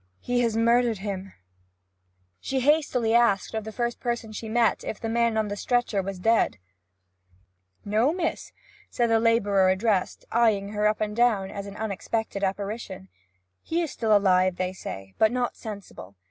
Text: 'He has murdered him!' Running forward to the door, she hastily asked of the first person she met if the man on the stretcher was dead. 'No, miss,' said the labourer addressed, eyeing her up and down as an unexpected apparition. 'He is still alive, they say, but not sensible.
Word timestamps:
'He 0.19 0.39
has 0.41 0.57
murdered 0.57 0.97
him!' 0.97 1.31
Running 1.31 1.31
forward 1.31 1.41
to 1.43 1.99
the 2.01 2.31
door, 2.31 2.37
she 2.39 2.59
hastily 2.61 3.13
asked 3.13 3.53
of 3.53 3.63
the 3.65 3.71
first 3.71 3.99
person 3.99 4.31
she 4.31 4.49
met 4.49 4.83
if 4.83 4.99
the 4.99 5.07
man 5.07 5.37
on 5.37 5.47
the 5.47 5.55
stretcher 5.55 6.01
was 6.01 6.17
dead. 6.17 6.57
'No, 7.85 8.11
miss,' 8.11 8.51
said 8.89 9.11
the 9.11 9.19
labourer 9.19 9.69
addressed, 9.69 10.25
eyeing 10.31 10.69
her 10.69 10.87
up 10.87 11.01
and 11.01 11.15
down 11.15 11.51
as 11.51 11.67
an 11.67 11.75
unexpected 11.77 12.43
apparition. 12.43 13.09
'He 13.61 13.83
is 13.83 13.91
still 13.91 14.17
alive, 14.17 14.55
they 14.55 14.73
say, 14.73 15.13
but 15.19 15.31
not 15.31 15.55
sensible. 15.55 16.15